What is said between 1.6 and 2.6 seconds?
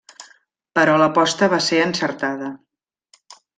ser encertada.